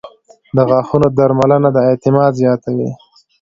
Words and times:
•د 0.55 0.57
غاښونو 0.69 1.07
درملنه 1.17 1.69
د 1.73 1.77
اعتماد 1.89 2.31
زیاتوي. 2.41 2.89